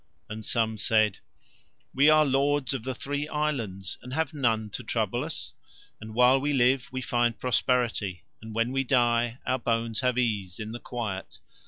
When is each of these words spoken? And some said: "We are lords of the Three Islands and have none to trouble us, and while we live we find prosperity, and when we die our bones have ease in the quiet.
And 0.29 0.43
some 0.43 0.79
said: 0.79 1.19
"We 1.93 2.09
are 2.09 2.25
lords 2.25 2.73
of 2.73 2.83
the 2.83 2.95
Three 2.95 3.27
Islands 3.27 3.99
and 4.01 4.13
have 4.13 4.33
none 4.33 4.71
to 4.71 4.83
trouble 4.83 5.23
us, 5.23 5.53
and 5.99 6.15
while 6.15 6.41
we 6.41 6.53
live 6.53 6.89
we 6.91 7.01
find 7.03 7.39
prosperity, 7.39 8.23
and 8.41 8.55
when 8.55 8.71
we 8.71 8.83
die 8.83 9.37
our 9.45 9.59
bones 9.59 9.99
have 9.99 10.17
ease 10.17 10.59
in 10.59 10.71
the 10.71 10.79
quiet. 10.79 11.37